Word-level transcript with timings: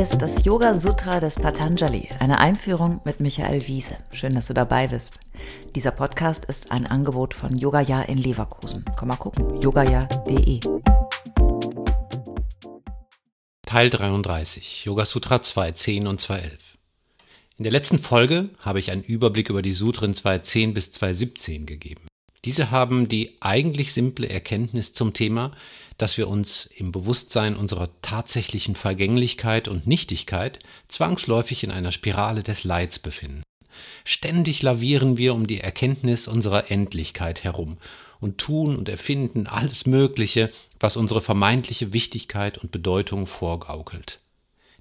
Ist 0.00 0.22
das 0.22 0.46
Yoga 0.46 0.78
Sutra 0.78 1.20
des 1.20 1.34
Patanjali, 1.34 2.08
eine 2.20 2.38
Einführung 2.38 3.02
mit 3.04 3.20
Michael 3.20 3.66
Wiese. 3.66 3.98
Schön, 4.14 4.34
dass 4.34 4.46
du 4.46 4.54
dabei 4.54 4.88
bist. 4.88 5.20
Dieser 5.74 5.90
Podcast 5.90 6.46
ist 6.46 6.72
ein 6.72 6.86
Angebot 6.86 7.34
von 7.34 7.54
Yogaya 7.54 8.00
in 8.00 8.16
Leverkusen. 8.16 8.82
Komm 8.96 9.08
mal 9.08 9.16
gucken, 9.16 9.60
yogaya.de. 9.60 10.60
Teil 13.66 13.90
33, 13.90 14.86
Yoga 14.86 15.04
Sutra 15.04 15.36
2.10 15.36 16.08
und 16.08 16.18
2.11. 16.18 16.40
In 17.58 17.64
der 17.64 17.72
letzten 17.72 17.98
Folge 17.98 18.48
habe 18.60 18.78
ich 18.78 18.92
einen 18.92 19.02
Überblick 19.02 19.50
über 19.50 19.60
die 19.60 19.74
Sutren 19.74 20.14
2.10 20.14 20.72
bis 20.72 20.88
2.17 20.92 21.66
gegeben. 21.66 22.06
Diese 22.46 22.70
haben 22.70 23.06
die 23.06 23.36
eigentlich 23.40 23.92
simple 23.92 24.30
Erkenntnis 24.30 24.94
zum 24.94 25.12
Thema, 25.12 25.52
dass 26.00 26.16
wir 26.16 26.28
uns 26.28 26.64
im 26.64 26.92
Bewusstsein 26.92 27.56
unserer 27.56 27.90
tatsächlichen 28.00 28.74
Vergänglichkeit 28.74 29.68
und 29.68 29.86
Nichtigkeit 29.86 30.58
zwangsläufig 30.88 31.62
in 31.62 31.70
einer 31.70 31.92
Spirale 31.92 32.42
des 32.42 32.64
Leids 32.64 32.98
befinden. 32.98 33.42
Ständig 34.04 34.62
lavieren 34.62 35.18
wir 35.18 35.34
um 35.34 35.46
die 35.46 35.60
Erkenntnis 35.60 36.26
unserer 36.26 36.70
Endlichkeit 36.70 37.44
herum 37.44 37.76
und 38.18 38.38
tun 38.38 38.76
und 38.76 38.88
erfinden 38.88 39.46
alles 39.46 39.84
Mögliche, 39.84 40.50
was 40.78 40.96
unsere 40.96 41.20
vermeintliche 41.20 41.92
Wichtigkeit 41.92 42.56
und 42.56 42.70
Bedeutung 42.70 43.26
vorgaukelt. 43.26 44.20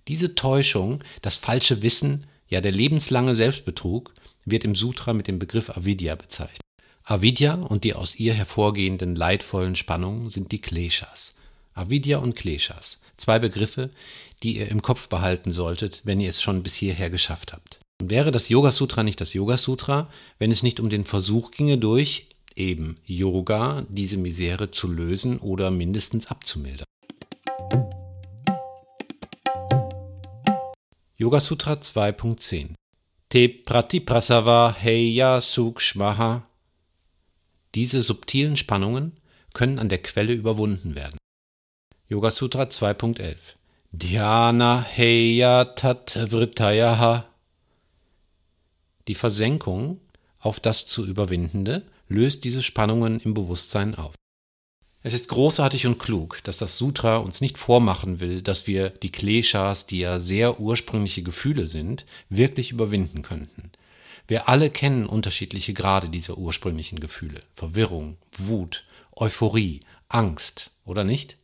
Diese 0.07 0.35
Täuschung, 0.35 1.03
das 1.21 1.35
falsche 1.35 1.81
Wissen, 1.81 2.27
ja 2.47 2.61
der 2.61 2.71
lebenslange 2.71 3.35
Selbstbetrug, 3.35 4.13
wird 4.45 4.63
im 4.63 4.73
Sutra 4.73 5.11
mit 5.11 5.27
dem 5.27 5.37
Begriff 5.37 5.69
Avidya 5.69 6.15
bezeichnet. 6.15 6.61
Avidya 7.09 7.55
und 7.55 7.85
die 7.85 7.95
aus 7.95 8.19
ihr 8.19 8.35
hervorgehenden 8.35 9.15
leidvollen 9.15 9.75
Spannungen 9.75 10.29
sind 10.29 10.51
die 10.51 10.61
Kleshas. 10.61 11.33
Avidya 11.73 12.19
und 12.19 12.35
Kleshas, 12.35 13.01
zwei 13.17 13.39
Begriffe, 13.39 13.89
die 14.43 14.57
ihr 14.57 14.69
im 14.69 14.83
Kopf 14.83 15.09
behalten 15.09 15.51
solltet, 15.51 16.01
wenn 16.03 16.19
ihr 16.19 16.29
es 16.29 16.39
schon 16.39 16.61
bis 16.61 16.75
hierher 16.75 17.09
geschafft 17.09 17.51
habt. 17.51 17.79
Und 17.99 18.11
wäre 18.11 18.29
das 18.29 18.49
Yoga 18.49 18.71
Sutra 18.71 19.01
nicht 19.01 19.19
das 19.21 19.33
Yoga 19.33 19.57
Sutra, 19.57 20.07
wenn 20.37 20.51
es 20.51 20.61
nicht 20.61 20.79
um 20.79 20.91
den 20.91 21.03
Versuch 21.03 21.49
ginge, 21.49 21.79
durch 21.79 22.27
eben 22.55 22.95
Yoga 23.07 23.87
diese 23.89 24.17
Misere 24.17 24.69
zu 24.69 24.87
lösen 24.87 25.39
oder 25.39 25.71
mindestens 25.71 26.27
abzumildern. 26.27 26.85
Yoga 31.17 31.39
Sutra 31.39 31.73
2.10 31.73 32.75
Te 33.29 33.49
pratiprasava 33.49 34.75
heya 34.79 35.41
sukshmaha 35.41 36.48
diese 37.75 38.01
subtilen 38.01 38.57
Spannungen 38.57 39.17
können 39.53 39.79
an 39.79 39.89
der 39.89 40.01
Quelle 40.01 40.33
überwunden 40.33 40.95
werden. 40.95 41.17
Yoga 42.07 42.31
Sutra 42.31 42.63
2.11 42.63 43.37
Dhyana 43.91 44.83
Heya 44.83 45.65
Tat 45.65 46.17
Vritayaha 46.31 47.27
Die 49.07 49.15
Versenkung 49.15 49.99
auf 50.39 50.59
das 50.59 50.85
zu 50.85 51.05
Überwindende 51.05 51.83
löst 52.07 52.43
diese 52.43 52.63
Spannungen 52.63 53.19
im 53.19 53.33
Bewusstsein 53.33 53.95
auf. 53.95 54.13
Es 55.01 55.13
ist 55.13 55.29
großartig 55.29 55.87
und 55.87 55.97
klug, 55.97 56.43
dass 56.43 56.57
das 56.57 56.77
Sutra 56.77 57.17
uns 57.17 57.39
nicht 57.39 57.57
vormachen 57.57 58.19
will, 58.19 58.41
dass 58.41 58.67
wir 58.67 58.89
die 58.89 59.11
Kleshas, 59.11 59.87
die 59.87 59.99
ja 59.99 60.19
sehr 60.19 60.59
ursprüngliche 60.59 61.23
Gefühle 61.23 61.67
sind, 61.67 62.05
wirklich 62.27 62.71
überwinden 62.71 63.21
könnten. 63.21 63.71
Wir 64.29 64.47
alle 64.47 64.69
kennen 64.69 65.07
unterschiedliche 65.07 65.73
Grade 65.73 66.07
dieser 66.07 66.37
ursprünglichen 66.37 66.99
Gefühle. 66.99 67.41
Verwirrung, 67.51 68.17
Wut, 68.37 68.85
Euphorie, 69.15 69.79
Angst, 70.07 70.69
oder 70.85 71.03
nicht? 71.03 71.37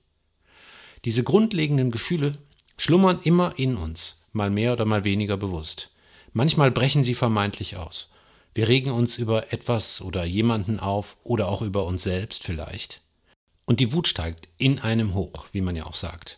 Diese 1.03 1.23
grundlegenden 1.23 1.89
Gefühle 1.89 2.33
schlummern 2.77 3.21
immer 3.23 3.53
in 3.57 3.75
uns, 3.75 4.27
mal 4.33 4.51
mehr 4.51 4.73
oder 4.73 4.85
mal 4.85 5.03
weniger 5.03 5.35
bewusst. 5.35 5.93
Manchmal 6.31 6.69
brechen 6.69 7.03
sie 7.03 7.15
vermeintlich 7.15 7.75
aus. 7.75 8.11
Wir 8.53 8.67
regen 8.67 8.91
uns 8.91 9.17
über 9.17 9.51
etwas 9.51 9.99
oder 10.01 10.23
jemanden 10.23 10.79
auf 10.79 11.17
oder 11.23 11.49
auch 11.49 11.63
über 11.63 11.87
uns 11.87 12.03
selbst 12.03 12.43
vielleicht. 12.43 13.01
Und 13.65 13.79
die 13.79 13.93
Wut 13.93 14.07
steigt 14.07 14.47
in 14.59 14.77
einem 14.77 15.15
hoch, 15.15 15.47
wie 15.53 15.61
man 15.61 15.75
ja 15.75 15.87
auch 15.87 15.95
sagt. 15.95 16.37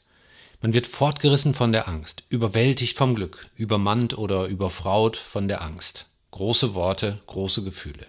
Man 0.62 0.74
wird 0.74 0.88
fortgerissen 0.88 1.54
von 1.54 1.74
der 1.74 1.90
Angst, 1.90 2.24
überwältigt 2.30 2.98
vom 2.98 3.16
Glück, 3.16 3.50
übermannt 3.56 4.18
oder 4.18 4.46
überfraut 4.46 5.18
von 5.18 5.50
der 5.50 5.62
Angst. 5.62 6.06
Große 6.32 6.74
Worte, 6.74 7.20
große 7.26 7.64
Gefühle. 7.64 8.06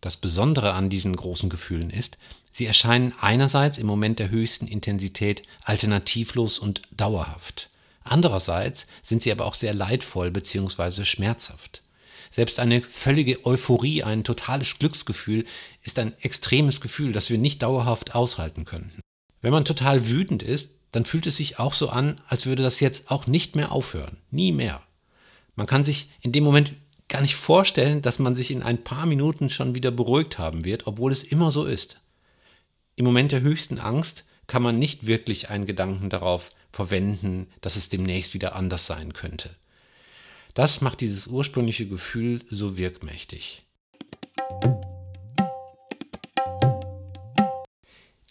Das 0.00 0.16
Besondere 0.16 0.74
an 0.74 0.88
diesen 0.88 1.16
großen 1.16 1.48
Gefühlen 1.48 1.90
ist, 1.90 2.18
sie 2.50 2.66
erscheinen 2.66 3.12
einerseits 3.20 3.78
im 3.78 3.86
Moment 3.86 4.18
der 4.18 4.30
höchsten 4.30 4.66
Intensität 4.66 5.42
alternativlos 5.64 6.58
und 6.58 6.82
dauerhaft. 6.90 7.68
Andererseits 8.02 8.86
sind 9.02 9.22
sie 9.22 9.32
aber 9.32 9.46
auch 9.46 9.54
sehr 9.54 9.74
leidvoll 9.74 10.30
bzw. 10.30 11.04
schmerzhaft. 11.04 11.82
Selbst 12.30 12.60
eine 12.60 12.82
völlige 12.82 13.44
Euphorie, 13.46 14.02
ein 14.02 14.24
totales 14.24 14.78
Glücksgefühl 14.78 15.44
ist 15.82 15.98
ein 15.98 16.12
extremes 16.20 16.80
Gefühl, 16.80 17.12
das 17.12 17.30
wir 17.30 17.38
nicht 17.38 17.62
dauerhaft 17.62 18.14
aushalten 18.14 18.64
könnten. 18.64 19.00
Wenn 19.40 19.52
man 19.52 19.64
total 19.64 20.08
wütend 20.08 20.42
ist, 20.42 20.72
dann 20.92 21.04
fühlt 21.04 21.26
es 21.26 21.36
sich 21.36 21.58
auch 21.58 21.72
so 21.72 21.88
an, 21.88 22.16
als 22.26 22.46
würde 22.46 22.62
das 22.62 22.80
jetzt 22.80 23.10
auch 23.10 23.26
nicht 23.26 23.56
mehr 23.56 23.72
aufhören. 23.72 24.20
Nie 24.30 24.52
mehr. 24.52 24.82
Man 25.54 25.66
kann 25.66 25.84
sich 25.84 26.10
in 26.20 26.32
dem 26.32 26.44
Moment 26.44 26.74
gar 27.08 27.22
nicht 27.22 27.36
vorstellen, 27.36 28.02
dass 28.02 28.18
man 28.18 28.34
sich 28.34 28.50
in 28.50 28.62
ein 28.62 28.82
paar 28.82 29.06
Minuten 29.06 29.50
schon 29.50 29.74
wieder 29.74 29.90
beruhigt 29.90 30.38
haben 30.38 30.64
wird, 30.64 30.86
obwohl 30.86 31.12
es 31.12 31.24
immer 31.24 31.50
so 31.50 31.64
ist. 31.64 32.00
Im 32.96 33.04
Moment 33.04 33.32
der 33.32 33.42
höchsten 33.42 33.78
Angst 33.78 34.24
kann 34.46 34.62
man 34.62 34.78
nicht 34.78 35.06
wirklich 35.06 35.50
einen 35.50 35.66
Gedanken 35.66 36.10
darauf 36.10 36.50
verwenden, 36.72 37.48
dass 37.60 37.76
es 37.76 37.88
demnächst 37.88 38.34
wieder 38.34 38.54
anders 38.54 38.86
sein 38.86 39.12
könnte. 39.12 39.50
Das 40.54 40.80
macht 40.80 41.00
dieses 41.00 41.26
ursprüngliche 41.26 41.86
Gefühl 41.86 42.42
so 42.48 42.76
wirkmächtig. 42.76 43.58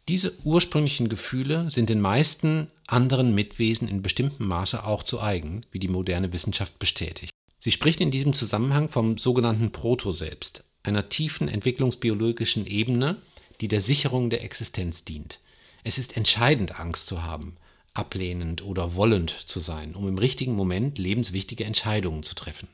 Diese 0.07 0.33
ursprünglichen 0.43 1.09
Gefühle 1.09 1.69
sind 1.71 1.89
den 1.89 1.99
meisten 1.99 2.67
anderen 2.87 3.33
Mitwesen 3.33 3.87
in 3.87 4.01
bestimmtem 4.03 4.47
Maße 4.47 4.83
auch 4.83 5.01
zu 5.03 5.19
eigen, 5.19 5.61
wie 5.71 5.79
die 5.79 5.87
moderne 5.87 6.31
Wissenschaft 6.31 6.77
bestätigt. 6.77 7.34
Sie 7.65 7.71
spricht 7.71 7.99
in 7.99 8.11
diesem 8.11 8.33
Zusammenhang 8.33 8.89
vom 8.89 9.17
sogenannten 9.17 9.71
Proto-Selbst, 9.71 10.65
einer 10.83 11.09
tiefen 11.09 11.47
entwicklungsbiologischen 11.47 12.67
Ebene, 12.67 13.17
die 13.59 13.67
der 13.67 13.81
Sicherung 13.81 14.29
der 14.29 14.43
Existenz 14.43 15.03
dient. 15.03 15.39
Es 15.83 15.97
ist 15.97 16.15
entscheidend, 16.15 16.79
Angst 16.79 17.07
zu 17.07 17.23
haben, 17.23 17.57
ablehnend 17.95 18.63
oder 18.63 18.93
wollend 18.93 19.31
zu 19.31 19.59
sein, 19.59 19.95
um 19.95 20.07
im 20.07 20.19
richtigen 20.19 20.53
Moment 20.53 20.99
lebenswichtige 20.99 21.65
Entscheidungen 21.65 22.21
zu 22.21 22.35
treffen. 22.35 22.69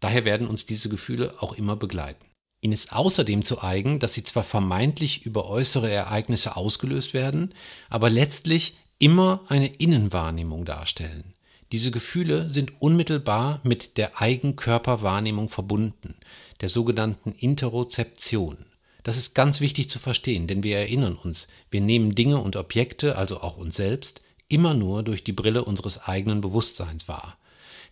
Daher 0.00 0.24
werden 0.24 0.46
uns 0.46 0.64
diese 0.64 0.88
Gefühle 0.88 1.34
auch 1.42 1.58
immer 1.58 1.76
begleiten. 1.76 2.24
Ihnen 2.62 2.72
ist 2.72 2.94
außerdem 2.94 3.42
zu 3.42 3.62
eigen, 3.62 3.98
dass 3.98 4.14
sie 4.14 4.24
zwar 4.24 4.42
vermeintlich 4.42 5.26
über 5.26 5.50
äußere 5.50 5.90
Ereignisse 5.90 6.56
ausgelöst 6.56 7.12
werden, 7.12 7.52
aber 7.90 8.08
letztlich 8.08 8.78
immer 8.98 9.44
eine 9.48 9.66
Innenwahrnehmung 9.66 10.64
darstellen. 10.64 11.33
Diese 11.74 11.90
Gefühle 11.90 12.48
sind 12.50 12.80
unmittelbar 12.80 13.58
mit 13.64 13.96
der 13.96 14.20
Eigenkörperwahrnehmung 14.20 15.48
verbunden, 15.48 16.14
der 16.60 16.68
sogenannten 16.68 17.32
Interozeption. 17.32 18.64
Das 19.02 19.16
ist 19.16 19.34
ganz 19.34 19.60
wichtig 19.60 19.88
zu 19.88 19.98
verstehen, 19.98 20.46
denn 20.46 20.62
wir 20.62 20.78
erinnern 20.78 21.16
uns, 21.16 21.48
wir 21.72 21.80
nehmen 21.80 22.14
Dinge 22.14 22.38
und 22.38 22.54
Objekte, 22.54 23.18
also 23.18 23.40
auch 23.40 23.56
uns 23.56 23.74
selbst, 23.74 24.20
immer 24.46 24.72
nur 24.72 25.02
durch 25.02 25.24
die 25.24 25.32
Brille 25.32 25.64
unseres 25.64 25.98
eigenen 26.04 26.40
Bewusstseins 26.40 27.08
wahr. 27.08 27.38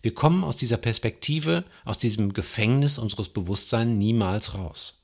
Wir 0.01 0.13
kommen 0.13 0.45
aus 0.45 0.55
dieser 0.55 0.77
Perspektive, 0.77 1.65
aus 1.83 1.97
diesem 1.97 2.31
Gefängnis 2.31 2.97
unseres 2.97 3.27
Bewusstseins 3.27 3.97
niemals 3.97 4.53
raus. 4.53 5.02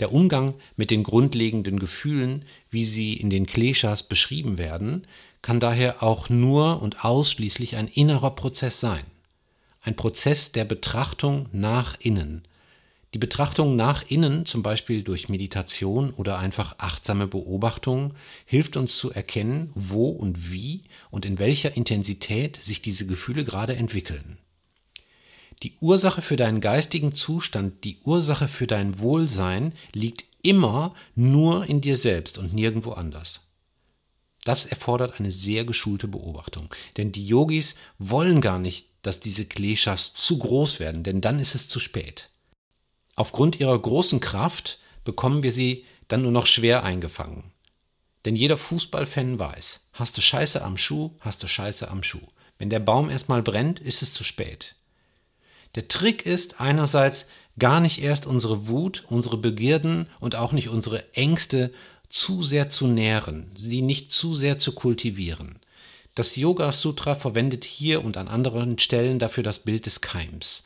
Der 0.00 0.12
Umgang 0.12 0.54
mit 0.76 0.90
den 0.90 1.02
grundlegenden 1.02 1.78
Gefühlen, 1.78 2.44
wie 2.70 2.84
sie 2.84 3.14
in 3.14 3.30
den 3.30 3.46
Kleshas 3.46 4.04
beschrieben 4.04 4.58
werden, 4.58 5.06
kann 5.42 5.60
daher 5.60 6.02
auch 6.02 6.28
nur 6.28 6.82
und 6.82 7.04
ausschließlich 7.04 7.76
ein 7.76 7.88
innerer 7.88 8.30
Prozess 8.32 8.80
sein. 8.80 9.02
Ein 9.82 9.96
Prozess 9.96 10.52
der 10.52 10.64
Betrachtung 10.64 11.48
nach 11.52 11.96
innen. 12.00 12.42
Die 13.14 13.18
Betrachtung 13.18 13.74
nach 13.74 14.04
innen, 14.10 14.44
zum 14.44 14.62
Beispiel 14.62 15.02
durch 15.02 15.30
Meditation 15.30 16.10
oder 16.10 16.38
einfach 16.38 16.74
achtsame 16.78 17.26
Beobachtung, 17.26 18.12
hilft 18.44 18.76
uns 18.76 18.98
zu 18.98 19.10
erkennen, 19.12 19.70
wo 19.74 20.08
und 20.10 20.52
wie 20.52 20.82
und 21.10 21.24
in 21.24 21.38
welcher 21.38 21.76
Intensität 21.76 22.56
sich 22.62 22.82
diese 22.82 23.06
Gefühle 23.06 23.44
gerade 23.44 23.76
entwickeln. 23.76 24.36
Die 25.62 25.76
Ursache 25.80 26.22
für 26.22 26.36
deinen 26.36 26.60
geistigen 26.60 27.12
Zustand, 27.12 27.84
die 27.84 27.98
Ursache 28.04 28.48
für 28.48 28.66
dein 28.66 29.00
Wohlsein 29.00 29.72
liegt 29.92 30.24
immer 30.42 30.94
nur 31.14 31.66
in 31.68 31.80
dir 31.80 31.96
selbst 31.96 32.38
und 32.38 32.54
nirgendwo 32.54 32.92
anders. 32.92 33.40
Das 34.44 34.66
erfordert 34.66 35.18
eine 35.18 35.32
sehr 35.32 35.64
geschulte 35.64 36.06
Beobachtung, 36.08 36.72
denn 36.96 37.12
die 37.12 37.26
Yogis 37.26 37.74
wollen 37.98 38.40
gar 38.40 38.58
nicht, 38.58 38.88
dass 39.02 39.20
diese 39.20 39.44
Kleshas 39.44 40.14
zu 40.14 40.38
groß 40.38 40.80
werden, 40.80 41.02
denn 41.02 41.20
dann 41.20 41.40
ist 41.40 41.54
es 41.54 41.68
zu 41.68 41.80
spät. 41.80 42.28
Aufgrund 43.16 43.58
ihrer 43.58 43.78
großen 43.78 44.20
Kraft 44.20 44.78
bekommen 45.04 45.42
wir 45.42 45.52
sie 45.52 45.84
dann 46.06 46.22
nur 46.22 46.32
noch 46.32 46.46
schwer 46.46 46.84
eingefangen. 46.84 47.52
Denn 48.24 48.36
jeder 48.36 48.56
Fußballfan 48.56 49.38
weiß, 49.38 49.88
hast 49.92 50.16
du 50.16 50.20
Scheiße 50.20 50.62
am 50.62 50.76
Schuh, 50.76 51.10
hast 51.20 51.42
du 51.42 51.48
Scheiße 51.48 51.88
am 51.88 52.02
Schuh. 52.02 52.26
Wenn 52.58 52.70
der 52.70 52.80
Baum 52.80 53.10
erstmal 53.10 53.42
brennt, 53.42 53.80
ist 53.80 54.02
es 54.02 54.14
zu 54.14 54.24
spät. 54.24 54.76
Der 55.78 55.86
Trick 55.86 56.26
ist 56.26 56.60
einerseits 56.60 57.26
gar 57.56 57.78
nicht 57.78 58.02
erst 58.02 58.26
unsere 58.26 58.66
Wut, 58.66 59.04
unsere 59.10 59.36
Begierden 59.36 60.08
und 60.18 60.34
auch 60.34 60.50
nicht 60.50 60.70
unsere 60.70 61.14
Ängste 61.14 61.72
zu 62.08 62.42
sehr 62.42 62.68
zu 62.68 62.88
nähren, 62.88 63.52
sie 63.54 63.80
nicht 63.80 64.10
zu 64.10 64.34
sehr 64.34 64.58
zu 64.58 64.72
kultivieren. 64.72 65.60
Das 66.16 66.34
Yoga 66.34 66.72
Sutra 66.72 67.14
verwendet 67.14 67.62
hier 67.62 68.04
und 68.04 68.16
an 68.16 68.26
anderen 68.26 68.80
Stellen 68.80 69.20
dafür 69.20 69.44
das 69.44 69.60
Bild 69.60 69.86
des 69.86 70.00
Keims. 70.00 70.64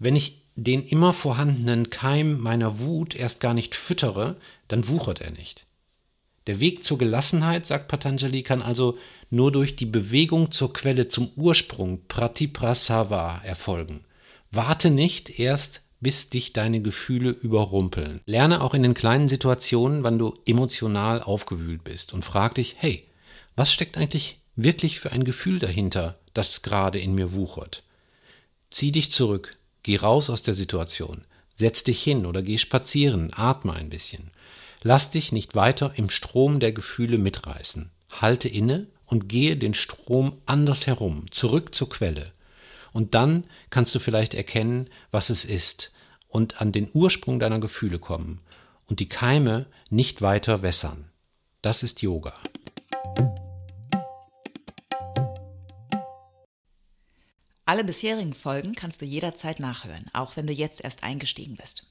Wenn 0.00 0.16
ich 0.16 0.42
den 0.56 0.84
immer 0.84 1.12
vorhandenen 1.12 1.88
Keim 1.88 2.40
meiner 2.40 2.80
Wut 2.80 3.14
erst 3.14 3.38
gar 3.38 3.54
nicht 3.54 3.76
füttere, 3.76 4.34
dann 4.66 4.88
wuchert 4.88 5.20
er 5.20 5.30
nicht. 5.30 5.66
Der 6.48 6.58
Weg 6.58 6.82
zur 6.82 6.98
Gelassenheit, 6.98 7.64
sagt 7.64 7.86
Patanjali, 7.86 8.42
kann 8.42 8.60
also 8.60 8.98
nur 9.30 9.52
durch 9.52 9.76
die 9.76 9.86
Bewegung 9.86 10.50
zur 10.50 10.72
Quelle, 10.72 11.06
zum 11.06 11.30
Ursprung, 11.36 12.00
Pratiprasava, 12.08 13.40
erfolgen. 13.44 14.05
Warte 14.50 14.90
nicht 14.90 15.38
erst, 15.38 15.82
bis 16.00 16.28
dich 16.30 16.52
deine 16.52 16.80
Gefühle 16.80 17.30
überrumpeln. 17.30 18.20
Lerne 18.26 18.60
auch 18.60 18.74
in 18.74 18.82
den 18.82 18.94
kleinen 18.94 19.28
Situationen, 19.28 20.04
wann 20.04 20.18
du 20.18 20.34
emotional 20.46 21.22
aufgewühlt 21.22 21.84
bist 21.84 22.12
und 22.12 22.24
frag 22.24 22.54
dich, 22.54 22.76
hey, 22.78 23.06
was 23.56 23.72
steckt 23.72 23.96
eigentlich 23.96 24.38
wirklich 24.54 25.00
für 25.00 25.12
ein 25.12 25.24
Gefühl 25.24 25.58
dahinter, 25.58 26.18
das 26.34 26.62
gerade 26.62 26.98
in 26.98 27.14
mir 27.14 27.32
wuchert? 27.32 27.82
Zieh 28.68 28.92
dich 28.92 29.10
zurück, 29.10 29.56
geh 29.82 29.96
raus 29.96 30.28
aus 30.28 30.42
der 30.42 30.54
Situation, 30.54 31.24
setz 31.54 31.84
dich 31.84 32.02
hin 32.02 32.26
oder 32.26 32.42
geh 32.42 32.58
spazieren, 32.58 33.32
atme 33.34 33.72
ein 33.72 33.88
bisschen. 33.88 34.30
Lass 34.82 35.10
dich 35.10 35.32
nicht 35.32 35.54
weiter 35.54 35.92
im 35.96 36.10
Strom 36.10 36.60
der 36.60 36.72
Gefühle 36.72 37.18
mitreißen. 37.18 37.90
Halte 38.12 38.48
inne 38.48 38.86
und 39.06 39.28
gehe 39.28 39.56
den 39.56 39.74
Strom 39.74 40.40
anders 40.46 40.86
herum, 40.86 41.26
zurück 41.30 41.74
zur 41.74 41.88
Quelle. 41.88 42.24
Und 42.92 43.14
dann 43.14 43.44
kannst 43.70 43.94
du 43.94 43.98
vielleicht 43.98 44.34
erkennen, 44.34 44.88
was 45.10 45.30
es 45.30 45.44
ist 45.44 45.92
und 46.28 46.60
an 46.60 46.72
den 46.72 46.90
Ursprung 46.92 47.38
deiner 47.38 47.60
Gefühle 47.60 47.98
kommen 47.98 48.40
und 48.86 49.00
die 49.00 49.08
Keime 49.08 49.66
nicht 49.90 50.22
weiter 50.22 50.62
wässern. 50.62 51.10
Das 51.62 51.82
ist 51.82 52.02
Yoga. 52.02 52.34
Alle 57.68 57.82
bisherigen 57.82 58.32
Folgen 58.32 58.76
kannst 58.76 59.02
du 59.02 59.06
jederzeit 59.06 59.58
nachhören, 59.58 60.08
auch 60.12 60.36
wenn 60.36 60.46
du 60.46 60.52
jetzt 60.52 60.80
erst 60.84 61.02
eingestiegen 61.02 61.56
bist. 61.56 61.86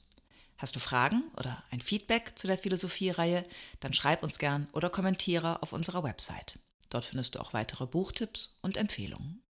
Hast 0.58 0.74
du 0.74 0.80
Fragen 0.80 1.22
oder 1.36 1.62
ein 1.70 1.82
Feedback 1.82 2.32
zu 2.36 2.48
der 2.48 2.58
Philosophie-Reihe, 2.58 3.44
dann 3.82 3.92
schreib 3.92 4.24
uns 4.24 4.40
gern 4.40 4.70
oder 4.72 4.90
kommentiere 4.90 5.62
auf 5.62 5.74
unserer 5.74 6.04
Website. 6.04 6.60
Dort 6.90 7.04
findest 7.04 7.36
du 7.36 7.40
auch 7.40 7.52
weitere 7.52 7.86
Buchtipps 7.88 8.56
und 8.62 8.78
Empfehlungen. 8.78 9.45